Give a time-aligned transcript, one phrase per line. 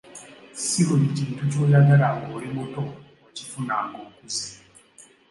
[0.57, 2.83] Ssi buli kintu ky'oyagala ng'oli muto
[3.27, 4.49] okifuna ng'okuze.